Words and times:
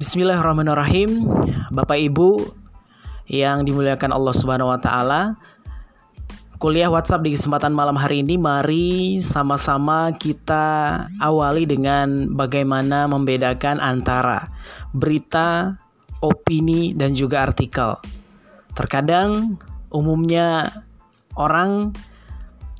Bismillahirrahmanirrahim. 0.00 1.28
Bapak 1.76 2.00
Ibu 2.00 2.56
yang 3.28 3.68
dimuliakan 3.68 4.16
Allah 4.16 4.32
Subhanahu 4.32 4.72
wa 4.72 4.80
taala. 4.80 5.36
Kuliah 6.56 6.88
WhatsApp 6.88 7.20
di 7.20 7.36
kesempatan 7.36 7.76
malam 7.76 8.00
hari 8.00 8.24
ini 8.24 8.40
mari 8.40 9.20
sama-sama 9.20 10.08
kita 10.16 11.04
awali 11.20 11.68
dengan 11.68 12.32
bagaimana 12.32 13.12
membedakan 13.12 13.76
antara 13.76 14.48
berita, 14.96 15.76
opini 16.24 16.96
dan 16.96 17.12
juga 17.12 17.44
artikel. 17.44 18.00
Terkadang 18.72 19.60
umumnya 19.92 20.80
orang 21.36 21.92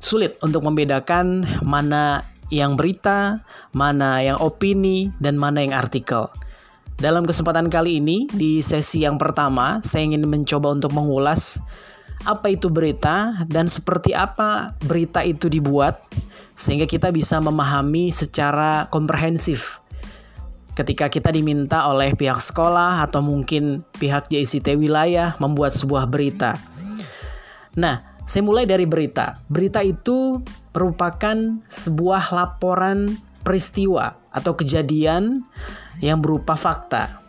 sulit 0.01 0.41
untuk 0.41 0.65
membedakan 0.65 1.45
mana 1.61 2.25
yang 2.49 2.73
berita, 2.73 3.45
mana 3.77 4.25
yang 4.25 4.41
opini, 4.41 5.13
dan 5.21 5.37
mana 5.37 5.61
yang 5.61 5.77
artikel. 5.77 6.25
Dalam 7.01 7.25
kesempatan 7.25 7.65
kali 7.65 7.97
ini, 7.97 8.29
di 8.29 8.61
sesi 8.61 9.01
yang 9.01 9.17
pertama, 9.17 9.81
saya 9.81 10.05
ingin 10.05 10.21
mencoba 10.29 10.69
untuk 10.69 10.93
mengulas 10.93 11.57
apa 12.29 12.53
itu 12.53 12.69
berita 12.69 13.41
dan 13.49 13.65
seperti 13.65 14.13
apa 14.13 14.77
berita 14.85 15.25
itu 15.25 15.49
dibuat, 15.49 15.97
sehingga 16.53 16.85
kita 16.85 17.09
bisa 17.09 17.41
memahami 17.41 18.13
secara 18.13 18.85
komprehensif. 18.93 19.81
Ketika 20.77 21.09
kita 21.09 21.33
diminta 21.33 21.89
oleh 21.89 22.13
pihak 22.13 22.37
sekolah 22.37 23.01
atau 23.01 23.25
mungkin 23.25 23.81
pihak 23.97 24.29
JICT 24.29 24.77
wilayah 24.77 25.33
membuat 25.41 25.73
sebuah 25.73 26.05
berita. 26.05 26.61
Nah, 27.81 28.05
saya 28.29 28.45
mulai 28.45 28.69
dari 28.69 28.85
berita. 28.85 29.41
Berita 29.49 29.81
itu 29.81 30.37
merupakan 30.69 31.65
sebuah 31.65 32.29
laporan 32.29 33.17
peristiwa 33.41 34.21
atau 34.29 34.53
kejadian 34.53 35.41
yang 35.99 36.23
berupa 36.23 36.55
fakta. 36.55 37.19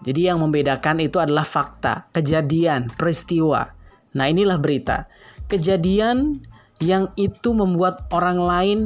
Jadi 0.00 0.30
yang 0.30 0.40
membedakan 0.40 1.02
itu 1.02 1.20
adalah 1.20 1.44
fakta, 1.44 2.08
kejadian, 2.14 2.88
peristiwa. 2.94 3.68
Nah, 4.16 4.26
inilah 4.30 4.56
berita. 4.56 5.10
Kejadian 5.50 6.40
yang 6.80 7.12
itu 7.20 7.52
membuat 7.52 8.08
orang 8.14 8.40
lain 8.40 8.78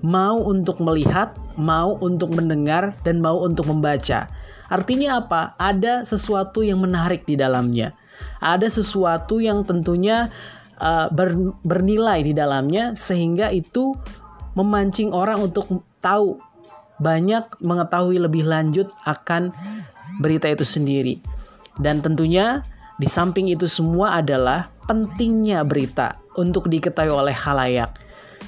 mau 0.00 0.38
untuk 0.38 0.78
melihat, 0.78 1.34
mau 1.58 1.98
untuk 1.98 2.30
mendengar 2.32 2.94
dan 3.02 3.18
mau 3.18 3.42
untuk 3.42 3.66
membaca. 3.66 4.30
Artinya 4.70 5.18
apa? 5.18 5.58
Ada 5.58 6.06
sesuatu 6.06 6.62
yang 6.62 6.78
menarik 6.78 7.26
di 7.26 7.34
dalamnya. 7.34 7.90
Ada 8.38 8.70
sesuatu 8.70 9.42
yang 9.42 9.66
tentunya 9.66 10.30
uh, 10.78 11.10
ber, 11.10 11.58
bernilai 11.66 12.22
di 12.22 12.32
dalamnya 12.32 12.94
sehingga 12.94 13.50
itu 13.50 13.98
memancing 14.54 15.10
orang 15.10 15.42
untuk 15.42 15.82
tahu 15.98 16.38
banyak 17.00 17.48
mengetahui 17.64 18.20
lebih 18.20 18.44
lanjut 18.46 18.92
akan 19.08 19.50
berita 20.20 20.46
itu 20.52 20.62
sendiri. 20.62 21.18
Dan 21.80 22.04
tentunya 22.04 22.62
di 23.00 23.08
samping 23.08 23.48
itu 23.48 23.64
semua 23.64 24.20
adalah 24.20 24.68
pentingnya 24.84 25.64
berita 25.64 26.20
untuk 26.36 26.68
diketahui 26.68 27.10
oleh 27.10 27.32
halayak. 27.32 27.96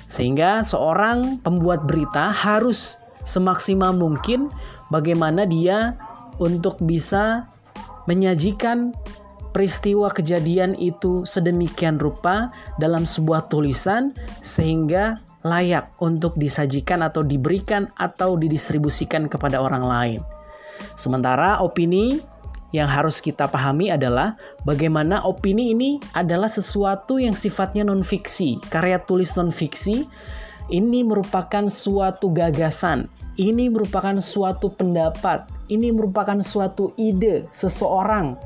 Sehingga 0.07 0.61
seorang 0.61 1.41
pembuat 1.41 1.89
berita 1.89 2.29
harus 2.29 3.01
semaksimal 3.25 3.97
mungkin 3.97 4.53
bagaimana 4.93 5.49
dia 5.49 5.97
untuk 6.37 6.77
bisa 6.85 7.49
menyajikan 8.05 8.93
peristiwa 9.53 10.09
kejadian 10.09 10.75
itu 10.81 11.23
sedemikian 11.29 12.01
rupa 12.01 12.51
dalam 12.81 13.05
sebuah 13.05 13.53
tulisan 13.53 14.17
sehingga 14.41 15.21
layak 15.43 15.91
untuk 15.99 16.39
disajikan 16.39 17.03
atau 17.03 17.27
diberikan 17.27 17.91
atau 17.99 18.39
didistribusikan 18.39 19.27
kepada 19.27 19.59
orang 19.59 19.85
lain. 19.85 20.21
Sementara 20.95 21.63
opini 21.63 22.23
yang 22.73 22.89
harus 22.89 23.21
kita 23.21 23.47
pahami 23.53 23.93
adalah 23.93 24.35
bagaimana 24.65 25.23
opini 25.29 25.77
ini 25.77 26.01
adalah 26.17 26.49
sesuatu 26.49 27.21
yang 27.21 27.37
sifatnya 27.37 27.85
non-fiksi. 27.85 28.59
Karya 28.73 29.03
tulis 29.05 29.37
non-fiksi 29.37 30.09
ini 30.73 31.05
merupakan 31.05 31.69
suatu 31.69 32.33
gagasan, 32.33 33.13
ini 33.37 33.69
merupakan 33.69 34.17
suatu 34.25 34.73
pendapat, 34.73 35.45
ini 35.69 35.93
merupakan 35.93 36.41
suatu 36.41 36.97
ide 36.97 37.45
seseorang, 37.53 38.41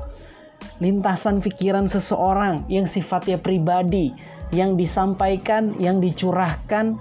lintasan 0.83 1.39
pikiran 1.39 1.87
seseorang 1.87 2.67
yang 2.67 2.83
sifatnya 2.83 3.39
pribadi, 3.39 4.11
yang 4.51 4.79
disampaikan, 4.79 5.75
yang 5.79 5.99
dicurahkan 5.99 6.95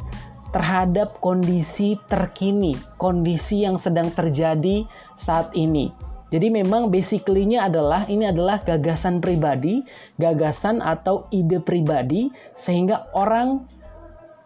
terhadap 0.51 1.21
kondisi 1.21 2.01
terkini, 2.09 2.75
kondisi 2.97 3.67
yang 3.67 3.77
sedang 3.77 4.09
terjadi 4.09 4.89
saat 5.15 5.53
ini. 5.53 5.93
Jadi 6.27 6.51
memang 6.51 6.91
basically-nya 6.91 7.71
adalah 7.71 8.03
ini 8.11 8.27
adalah 8.27 8.59
gagasan 8.59 9.23
pribadi, 9.23 9.87
gagasan 10.19 10.83
atau 10.83 11.31
ide 11.31 11.63
pribadi 11.63 12.35
sehingga 12.59 13.07
orang 13.15 13.63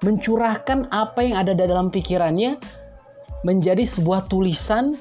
mencurahkan 0.05 0.93
apa 0.93 1.25
yang 1.25 1.37
ada 1.41 1.57
dalam 1.57 1.89
pikirannya 1.89 2.61
menjadi 3.41 3.85
sebuah 3.85 4.29
tulisan 4.29 4.97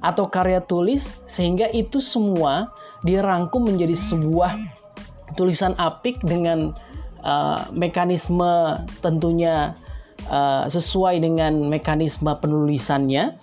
atau 0.00 0.28
karya 0.28 0.64
tulis 0.64 1.20
sehingga 1.28 1.68
itu 1.68 2.00
semua 2.00 2.72
dirangkum 3.04 3.68
menjadi 3.68 3.92
sebuah 3.92 4.56
tulisan 5.36 5.76
apik 5.76 6.20
dengan 6.24 6.72
uh, 7.22 7.70
mekanisme 7.72 8.82
tentunya 9.00 9.74
uh, 10.28 10.66
sesuai 10.68 11.22
dengan 11.22 11.66
mekanisme 11.66 12.30
penulisannya 12.38 13.38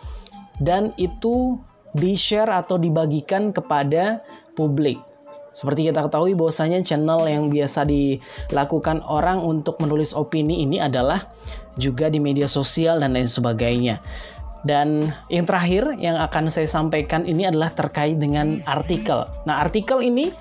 dan 0.59 0.91
itu 0.99 1.57
di-share 1.95 2.51
atau 2.51 2.77
dibagikan 2.77 3.49
kepada 3.49 4.21
publik. 4.53 5.01
Seperti 5.49 5.89
kita 5.91 6.05
ketahui 6.05 6.37
bahwasanya 6.37 6.85
channel 6.85 7.25
yang 7.25 7.49
biasa 7.49 7.83
dilakukan 7.83 9.03
orang 9.03 9.41
untuk 9.41 9.81
menulis 9.81 10.13
opini 10.13 10.63
ini 10.63 10.77
adalah 10.79 11.25
juga 11.75 12.07
di 12.07 12.21
media 12.21 12.45
sosial 12.45 13.01
dan 13.01 13.17
lain 13.17 13.27
sebagainya. 13.27 13.99
Dan 14.63 15.07
yang 15.31 15.47
terakhir 15.47 15.95
yang 15.99 16.19
akan 16.19 16.51
saya 16.51 16.67
sampaikan 16.67 17.23
ini 17.23 17.47
adalah 17.47 17.71
terkait 17.71 18.19
dengan 18.19 18.59
artikel. 18.67 19.23
Nah, 19.47 19.63
artikel 19.63 20.03
ini 20.03 20.31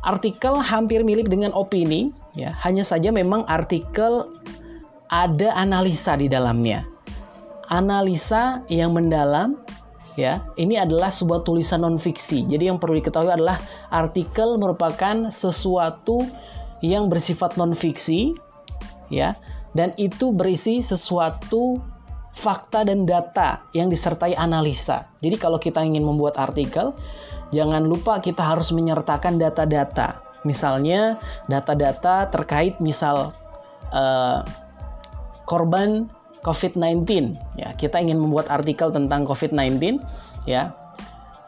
artikel 0.00 0.56
hampir 0.60 1.04
mirip 1.04 1.28
dengan 1.28 1.52
opini 1.52 2.12
ya 2.36 2.54
hanya 2.62 2.86
saja 2.86 3.10
memang 3.10 3.46
artikel 3.46 4.28
ada 5.10 5.54
analisa 5.58 6.14
di 6.14 6.30
dalamnya. 6.30 6.86
Analisa 7.70 8.66
yang 8.66 8.94
mendalam 8.94 9.58
ya 10.18 10.42
ini 10.58 10.74
adalah 10.74 11.14
sebuah 11.14 11.46
tulisan 11.46 11.86
non 11.86 11.94
fiksi 11.94 12.42
jadi 12.50 12.74
yang 12.74 12.82
perlu 12.82 12.98
diketahui 12.98 13.30
adalah 13.30 13.62
artikel 13.94 14.58
merupakan 14.58 15.30
sesuatu 15.30 16.26
yang 16.82 17.06
bersifat 17.06 17.54
non 17.54 17.72
fiksi 17.72 18.34
ya 19.06 19.38
dan 19.70 19.94
itu 19.94 20.34
berisi 20.34 20.82
sesuatu 20.82 21.78
fakta 22.34 22.86
dan 22.86 23.04
data 23.06 23.66
yang 23.74 23.90
disertai 23.90 24.38
analisa. 24.38 25.10
Jadi 25.18 25.36
kalau 25.36 25.58
kita 25.58 25.82
ingin 25.82 26.02
membuat 26.06 26.38
artikel 26.38 26.94
jangan 27.50 27.82
lupa 27.82 28.22
kita 28.22 28.42
harus 28.42 28.70
menyertakan 28.70 29.38
data-data. 29.38 30.29
Misalnya 30.42 31.20
data-data 31.46 32.28
terkait 32.32 32.80
misal 32.80 33.32
uh, 33.92 34.40
korban 35.44 36.08
COVID-19 36.40 37.36
ya. 37.60 37.74
Kita 37.76 38.00
ingin 38.00 38.16
membuat 38.16 38.48
artikel 38.48 38.88
tentang 38.90 39.28
COVID-19 39.28 40.00
ya. 40.48 40.72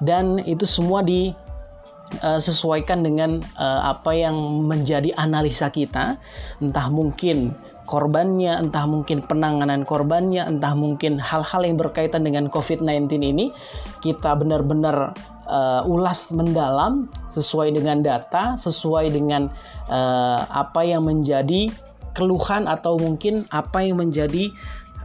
Dan 0.02 0.42
itu 0.42 0.66
semua 0.66 1.06
disesuaikan 1.06 3.00
eh, 3.00 3.04
dengan 3.06 3.38
uh, 3.54 3.94
apa 3.94 4.10
yang 4.18 4.34
menjadi 4.66 5.14
analisa 5.14 5.70
kita, 5.70 6.18
entah 6.58 6.90
mungkin 6.90 7.54
korbannya, 7.92 8.56
entah 8.56 8.88
mungkin 8.88 9.20
penanganan 9.20 9.84
korbannya, 9.84 10.48
entah 10.48 10.72
mungkin 10.72 11.20
hal-hal 11.20 11.68
yang 11.68 11.76
berkaitan 11.76 12.24
dengan 12.24 12.48
COVID-19 12.48 13.20
ini 13.20 13.52
kita 14.00 14.32
benar-benar 14.32 15.12
uh, 15.44 15.84
ulas 15.84 16.32
mendalam 16.32 17.12
sesuai 17.36 17.76
dengan 17.76 18.00
data, 18.00 18.56
sesuai 18.56 19.12
dengan 19.12 19.52
uh, 19.92 20.40
apa 20.48 20.88
yang 20.88 21.04
menjadi 21.04 21.68
keluhan 22.16 22.64
atau 22.64 22.96
mungkin 22.96 23.44
apa 23.52 23.84
yang 23.84 24.00
menjadi 24.00 24.48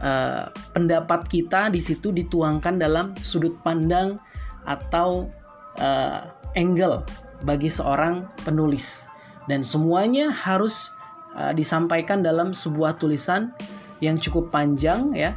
uh, 0.00 0.48
pendapat 0.72 1.28
kita 1.28 1.68
di 1.68 1.84
situ 1.84 2.08
dituangkan 2.08 2.80
dalam 2.80 3.12
sudut 3.20 3.52
pandang 3.60 4.16
atau 4.64 5.28
uh, 5.76 6.24
angle 6.56 7.04
bagi 7.44 7.68
seorang 7.68 8.24
penulis. 8.48 9.04
Dan 9.48 9.60
semuanya 9.64 10.32
harus 10.32 10.92
uh, 11.34 11.52
disampaikan 11.52 12.24
dalam 12.24 12.56
sebuah 12.56 12.96
tulisan 12.96 13.52
yang 13.98 14.16
cukup 14.16 14.54
panjang 14.54 15.10
ya 15.12 15.34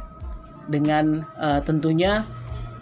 dengan 0.70 1.26
uh, 1.36 1.58
tentunya 1.64 2.22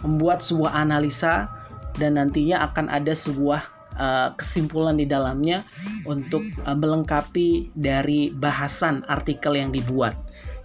membuat 0.05 0.45
sebuah 0.45 0.77
analisa 0.77 1.49
dan 1.97 2.17
nantinya 2.17 2.63
akan 2.71 2.87
ada 2.87 3.11
sebuah 3.11 3.61
uh, 3.97 4.29
kesimpulan 4.37 4.95
di 4.95 5.05
dalamnya 5.09 5.65
untuk 6.07 6.45
uh, 6.63 6.77
melengkapi 6.77 7.73
dari 7.75 8.31
bahasan 8.31 9.03
artikel 9.09 9.57
yang 9.57 9.73
dibuat. 9.73 10.15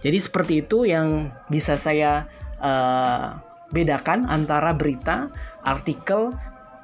Jadi 0.01 0.17
seperti 0.21 0.53
itu 0.61 0.85
yang 0.85 1.33
bisa 1.49 1.73
saya 1.73 2.29
uh, 2.61 3.37
bedakan 3.73 4.29
antara 4.29 4.71
berita, 4.71 5.27
artikel, 5.65 6.31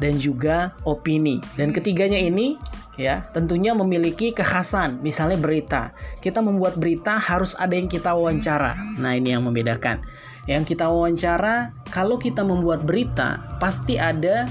dan 0.04 0.20
juga 0.20 0.76
opini. 0.84 1.40
Dan 1.56 1.72
ketiganya 1.72 2.20
ini 2.20 2.60
ya 3.00 3.24
tentunya 3.32 3.72
memiliki 3.72 4.36
kekhasan. 4.36 5.00
Misalnya 5.00 5.40
berita, 5.40 5.96
kita 6.20 6.44
membuat 6.44 6.76
berita 6.76 7.16
harus 7.16 7.56
ada 7.56 7.72
yang 7.72 7.88
kita 7.88 8.12
wawancara. 8.12 8.76
Nah 9.00 9.16
ini 9.16 9.32
yang 9.32 9.48
membedakan. 9.48 10.04
Yang 10.44 10.76
kita 10.76 10.92
wawancara, 10.92 11.72
kalau 11.88 12.20
kita 12.20 12.44
membuat 12.44 12.84
berita 12.84 13.40
pasti 13.64 13.96
ada 13.96 14.44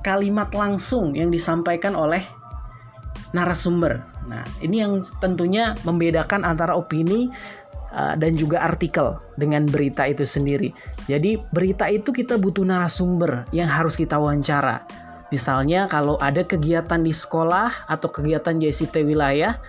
kalimat 0.00 0.48
langsung 0.56 1.12
yang 1.12 1.28
disampaikan 1.28 1.92
oleh 1.92 2.24
narasumber. 3.36 4.00
Nah 4.24 4.48
ini 4.64 4.80
yang 4.80 5.04
tentunya 5.20 5.76
membedakan 5.84 6.42
antara 6.42 6.72
opini 6.72 7.28
uh, 7.94 8.14
dan 8.16 8.34
juga 8.38 8.62
artikel 8.62 9.18
dengan 9.34 9.66
berita 9.66 10.06
itu 10.06 10.22
sendiri. 10.22 10.70
Jadi 11.06 11.38
berita 11.50 11.86
itu 11.90 12.10
kita 12.14 12.38
butuh 12.38 12.64
narasumber 12.66 13.46
yang 13.54 13.70
harus 13.70 13.98
kita 13.98 14.16
wawancara. 14.18 14.86
Misalnya 15.30 15.86
kalau 15.86 16.18
ada 16.18 16.42
kegiatan 16.42 16.98
di 16.98 17.14
sekolah 17.14 17.86
atau 17.86 18.10
kegiatan 18.10 18.58
JCT 18.58 19.06
wilayah 19.06 19.62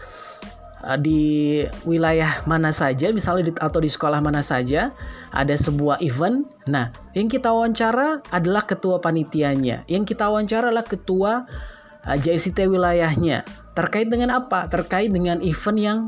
uh, 0.81 0.97
di 0.97 1.62
wilayah 1.85 2.41
mana 2.50 2.73
saja, 2.73 3.13
misalnya 3.13 3.50
di, 3.50 3.53
atau 3.57 3.79
di 3.81 3.89
sekolah 3.89 4.19
mana 4.21 4.41
saja, 4.41 4.89
ada 5.29 5.53
sebuah 5.53 6.01
event. 6.01 6.50
Nah, 6.65 6.89
yang 7.13 7.29
kita 7.29 7.53
wawancara 7.53 8.25
adalah 8.33 8.65
ketua 8.65 8.97
panitianya. 8.97 9.85
Yang 9.85 10.18
kita 10.18 10.33
wawancara 10.33 10.73
adalah 10.73 10.85
ketua 10.85 11.45
uh, 12.09 12.18
JCT 12.18 12.65
wilayahnya. 12.65 13.45
Terkait 13.77 14.09
dengan 14.09 14.41
apa? 14.41 14.65
Terkait 14.65 15.13
dengan 15.13 15.39
event 15.45 15.77
yang 15.77 16.00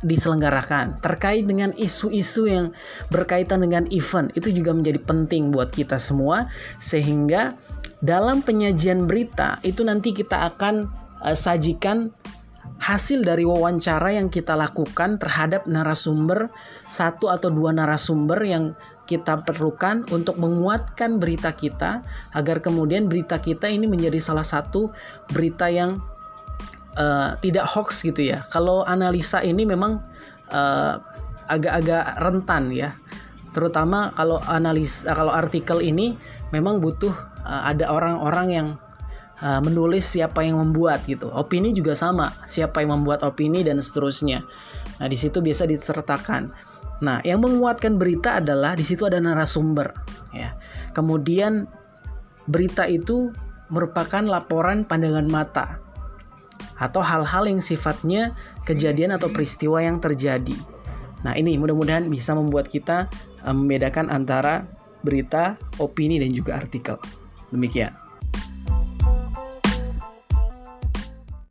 diselenggarakan 0.00 1.00
terkait 1.04 1.44
dengan 1.44 1.72
isu-isu 1.76 2.48
yang 2.48 2.66
berkaitan 3.12 3.64
dengan 3.64 3.84
event. 3.92 4.32
Itu 4.32 4.48
juga 4.54 4.72
menjadi 4.72 5.00
penting 5.02 5.52
buat 5.52 5.68
kita 5.72 6.00
semua 6.00 6.48
sehingga 6.80 7.58
dalam 8.04 8.44
penyajian 8.44 9.08
berita 9.08 9.60
itu 9.64 9.80
nanti 9.84 10.12
kita 10.12 10.52
akan 10.54 10.88
uh, 11.24 11.36
sajikan 11.36 12.12
hasil 12.80 13.24
dari 13.24 13.48
wawancara 13.48 14.12
yang 14.12 14.28
kita 14.28 14.52
lakukan 14.52 15.16
terhadap 15.16 15.64
narasumber 15.64 16.52
satu 16.90 17.32
atau 17.32 17.48
dua 17.48 17.72
narasumber 17.72 18.40
yang 18.44 18.76
kita 19.04 19.44
perlukan 19.44 20.04
untuk 20.12 20.40
menguatkan 20.40 21.20
berita 21.20 21.52
kita 21.52 22.00
agar 22.32 22.60
kemudian 22.64 23.08
berita 23.08 23.36
kita 23.36 23.68
ini 23.68 23.84
menjadi 23.84 24.16
salah 24.20 24.44
satu 24.44 24.92
berita 25.32 25.68
yang 25.68 26.00
uh, 26.98 27.36
tidak 27.38 27.66
hoax 27.68 28.02
gitu 28.02 28.34
ya. 28.34 28.42
Kalau 28.50 28.82
analisa 28.86 29.42
ini 29.42 29.66
memang 29.66 30.02
eh, 30.50 30.94
agak-agak 31.48 32.04
rentan 32.20 32.72
ya. 32.72 32.96
Terutama 33.54 34.10
kalau 34.18 34.42
analis 34.50 35.06
kalau 35.06 35.30
artikel 35.30 35.78
ini 35.78 36.18
memang 36.50 36.82
butuh 36.82 37.14
uh, 37.46 37.62
ada 37.70 37.86
orang-orang 37.86 38.46
yang 38.50 38.68
uh, 39.38 39.62
menulis 39.62 40.02
siapa 40.10 40.42
yang 40.42 40.58
membuat 40.58 41.06
gitu. 41.06 41.30
Opini 41.30 41.70
juga 41.70 41.94
sama, 41.94 42.34
siapa 42.50 42.82
yang 42.82 42.98
membuat 42.98 43.22
opini 43.22 43.62
dan 43.62 43.78
seterusnya. 43.78 44.42
Nah, 44.98 45.06
di 45.06 45.14
situ 45.14 45.38
biasa 45.38 45.70
disertakan. 45.70 46.50
Nah, 47.02 47.22
yang 47.22 47.42
menguatkan 47.46 47.94
berita 47.94 48.42
adalah 48.42 48.74
di 48.74 48.82
situ 48.82 49.06
ada 49.06 49.22
narasumber 49.22 49.94
ya. 50.34 50.58
Kemudian 50.90 51.70
berita 52.50 52.90
itu 52.90 53.30
merupakan 53.70 54.22
laporan 54.22 54.82
pandangan 54.82 55.26
mata 55.30 55.83
atau 56.76 57.00
hal-hal 57.00 57.46
yang 57.46 57.62
sifatnya 57.62 58.34
kejadian 58.66 59.14
atau 59.14 59.30
peristiwa 59.30 59.80
yang 59.80 60.02
terjadi. 60.02 60.56
Nah, 61.24 61.32
ini 61.38 61.56
mudah-mudahan 61.56 62.04
bisa 62.12 62.36
membuat 62.36 62.68
kita 62.68 63.08
eh, 63.42 63.54
membedakan 63.54 64.12
antara 64.12 64.68
berita, 65.04 65.56
opini 65.80 66.20
dan 66.20 66.32
juga 66.32 66.56
artikel. 66.60 66.96
Demikian. 67.52 68.03